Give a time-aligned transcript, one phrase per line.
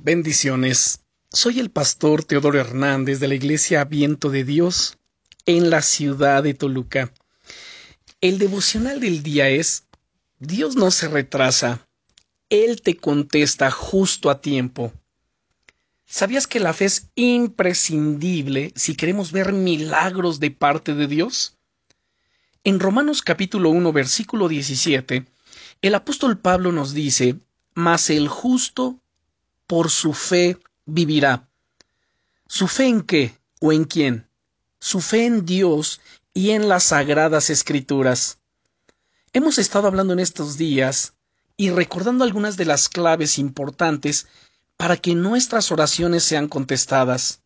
[0.00, 1.00] Bendiciones.
[1.32, 4.96] Soy el pastor Teodoro Hernández de la Iglesia Viento de Dios
[5.44, 7.12] en la ciudad de Toluca.
[8.20, 9.88] El devocional del día es
[10.38, 11.88] Dios no se retrasa,
[12.48, 14.92] Él te contesta justo a tiempo.
[16.06, 21.56] ¿Sabías que la fe es imprescindible si queremos ver milagros de parte de Dios?
[22.62, 25.26] En Romanos capítulo 1 versículo 17,
[25.82, 27.34] el apóstol Pablo nos dice,
[27.74, 29.00] Mas el justo
[29.68, 31.48] por su fe vivirá.
[32.48, 34.26] ¿Su fe en qué o en quién?
[34.80, 36.00] Su fe en Dios
[36.34, 38.38] y en las sagradas escrituras.
[39.32, 41.12] Hemos estado hablando en estos días
[41.56, 44.26] y recordando algunas de las claves importantes
[44.78, 47.42] para que nuestras oraciones sean contestadas.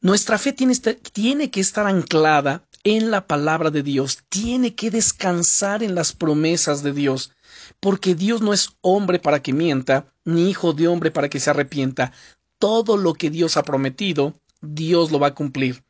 [0.00, 5.82] Nuestra fe tiene, tiene, que estar anclada en la palabra de Dios, tiene que descansar
[5.82, 7.32] en las promesas de Dios,
[7.80, 11.50] porque Dios no es hombre para que mienta, ni hijo de hombre para que se
[11.50, 12.12] arrepienta.
[12.58, 15.84] Todo lo que Dios ha prometido, Dios lo va a cumplir.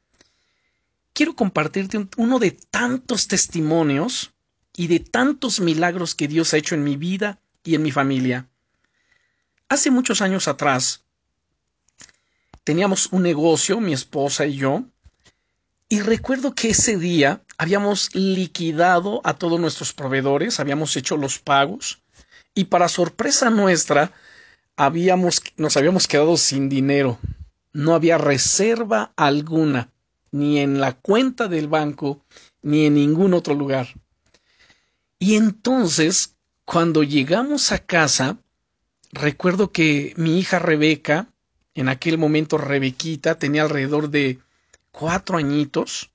[1.12, 4.34] Quiero compartirte uno de tantos testimonios
[4.76, 8.48] y de tantos milagros que Dios ha hecho en mi vida y en mi familia.
[9.68, 11.04] Hace muchos años atrás,
[12.64, 14.84] teníamos un negocio, mi esposa y yo,
[15.88, 22.02] y recuerdo que ese día habíamos liquidado a todos nuestros proveedores, habíamos hecho los pagos,
[22.54, 24.12] y para sorpresa nuestra,
[24.76, 27.18] habíamos, nos habíamos quedado sin dinero.
[27.72, 29.90] No había reserva alguna,
[30.30, 32.22] ni en la cuenta del banco,
[32.62, 33.88] ni en ningún otro lugar.
[35.18, 38.38] Y entonces, cuando llegamos a casa,
[39.12, 41.28] recuerdo que mi hija Rebeca,
[41.74, 44.40] en aquel momento Rebequita, tenía alrededor de
[44.90, 46.10] cuatro añitos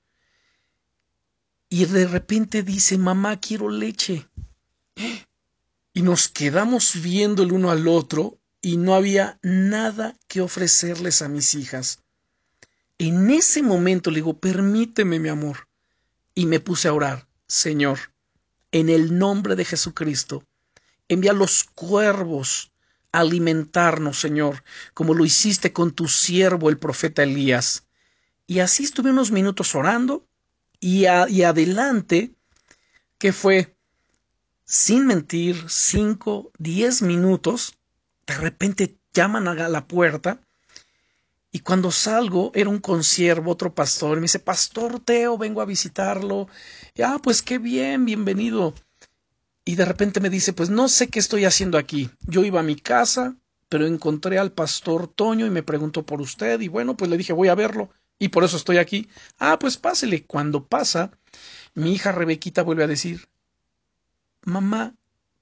[1.73, 4.27] y de repente dice, mamá, quiero leche.
[5.93, 11.27] Y nos quedamos viendo el uno al otro y no había nada que ofrecerles a
[11.27, 11.99] mis hijas.
[12.97, 15.67] En ese momento le digo, permíteme, mi amor.
[16.33, 17.99] Y me puse a orar, Señor,
[18.71, 20.45] en el nombre de Jesucristo,
[21.09, 22.71] envía los cuervos
[23.11, 27.85] a alimentarnos, Señor, como lo hiciste con tu siervo, el profeta Elías.
[28.47, 30.25] Y así estuve unos minutos orando
[30.81, 32.33] y, adelante,
[33.19, 33.75] que fue,
[34.65, 37.77] sin mentir, cinco, diez minutos,
[38.25, 40.41] de repente llaman a la puerta
[41.51, 45.65] y cuando salgo era un consiervo, otro pastor, y me dice, Pastor Teo, vengo a
[45.65, 46.47] visitarlo.
[47.03, 48.73] ah, pues qué bien, bienvenido.
[49.65, 52.09] Y de repente me dice, pues no sé qué estoy haciendo aquí.
[52.21, 53.35] Yo iba a mi casa,
[53.69, 57.33] pero encontré al pastor Toño y me preguntó por usted, y bueno, pues le dije,
[57.33, 59.09] voy a verlo y por eso estoy aquí.
[59.39, 60.25] Ah, pues pásele.
[60.25, 61.09] Cuando pasa,
[61.73, 63.27] mi hija Rebequita vuelve a decir,
[64.43, 64.93] mamá,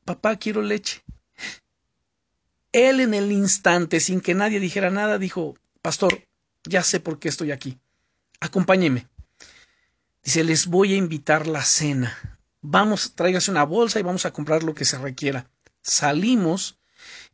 [0.05, 1.03] papá, quiero leche.
[2.71, 6.25] Él en el instante, sin que nadie dijera nada, dijo, pastor,
[6.63, 7.77] ya sé por qué estoy aquí.
[8.39, 9.09] Acompáñeme.
[10.23, 12.39] Dice, les voy a invitar la cena.
[12.61, 15.49] Vamos, tráigase una bolsa y vamos a comprar lo que se requiera.
[15.81, 16.79] Salimos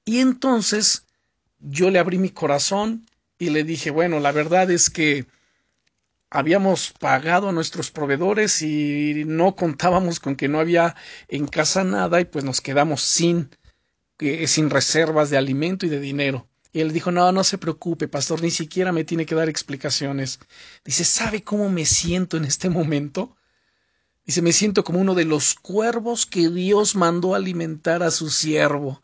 [0.06, 1.06] y entonces
[1.60, 3.06] yo le abrí mi corazón
[3.38, 5.26] y le dije, bueno, la verdad es que
[6.30, 10.96] habíamos pagado a nuestros proveedores y no contábamos con que no había
[11.28, 13.50] en casa nada y pues nos quedamos sin,
[14.20, 16.48] eh, sin reservas de alimento y de dinero.
[16.72, 20.40] Y él dijo, no, no se preocupe, pastor, ni siquiera me tiene que dar explicaciones.
[20.84, 23.38] Dice, ¿sabe cómo me siento en este momento?
[24.26, 29.02] Dice, me siento como uno de los cuervos que Dios mandó alimentar a su siervo.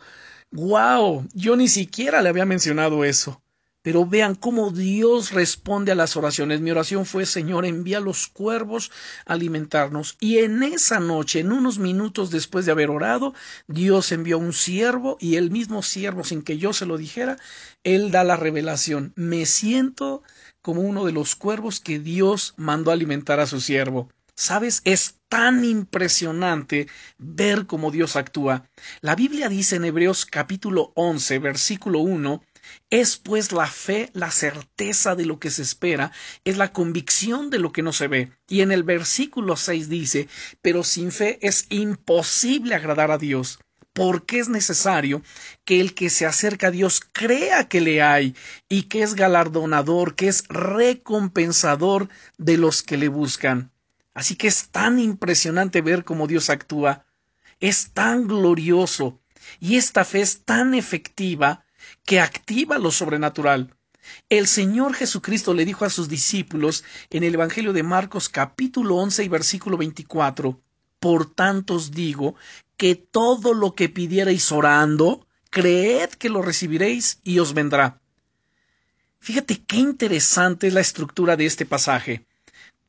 [0.51, 1.25] ¡Guau!
[1.33, 3.41] Yo ni siquiera le había mencionado eso.
[3.81, 6.61] Pero vean cómo Dios responde a las oraciones.
[6.61, 8.91] Mi oración fue, Señor, envía los cuervos
[9.25, 10.17] a alimentarnos.
[10.19, 13.33] Y en esa noche, en unos minutos después de haber orado,
[13.67, 17.37] Dios envió un siervo y el mismo siervo, sin que yo se lo dijera,
[17.83, 19.13] él da la revelación.
[19.15, 20.21] Me siento
[20.61, 24.09] como uno de los cuervos que Dios mandó a alimentar a su siervo.
[24.35, 24.81] ¿Sabes?
[24.85, 26.87] Es tan impresionante
[27.17, 28.69] ver cómo Dios actúa.
[29.01, 32.41] La Biblia dice en Hebreos capítulo 11, versículo 1,
[32.89, 36.11] es pues la fe, la certeza de lo que se espera,
[36.43, 38.31] es la convicción de lo que no se ve.
[38.47, 40.27] Y en el versículo 6 dice,
[40.61, 43.59] pero sin fe es imposible agradar a Dios,
[43.93, 45.21] porque es necesario
[45.65, 48.35] que el que se acerca a Dios crea que le hay
[48.69, 53.71] y que es galardonador, que es recompensador de los que le buscan.
[54.13, 57.05] Así que es tan impresionante ver cómo Dios actúa,
[57.59, 59.21] es tan glorioso
[59.59, 61.65] y esta fe es tan efectiva
[62.05, 63.75] que activa lo sobrenatural.
[64.29, 69.23] El Señor Jesucristo le dijo a sus discípulos en el Evangelio de Marcos capítulo 11
[69.23, 70.59] y versículo 24,
[70.99, 72.35] Por tanto os digo
[72.77, 78.01] que todo lo que pidierais orando, creed que lo recibiréis y os vendrá.
[79.19, 82.25] Fíjate qué interesante es la estructura de este pasaje.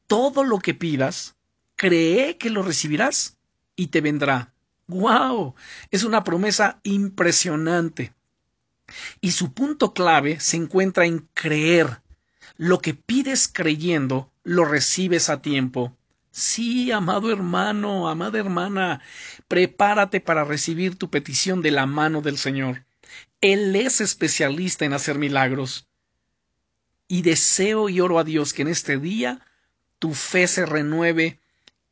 [0.07, 1.37] Todo lo que pidas,
[1.77, 3.37] cree que lo recibirás
[3.77, 4.55] y te vendrá.
[4.87, 5.55] ¡Wow!
[5.91, 8.15] Es una promesa impresionante.
[9.21, 12.01] Y su punto clave se encuentra en creer.
[12.57, 15.97] Lo que pides creyendo, lo recibes a tiempo.
[16.31, 19.03] Sí, amado hermano, amada hermana,
[19.49, 22.85] prepárate para recibir tu petición de la mano del Señor.
[23.43, 25.89] Él es especialista en hacer milagros.
[27.07, 29.45] Y deseo y oro a Dios que en este día
[29.99, 31.41] tu fe se renueve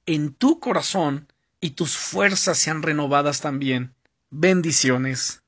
[0.06, 1.30] en tu corazón
[1.60, 3.94] y tus fuerzas sean renovadas también.
[4.30, 5.42] Bendiciones.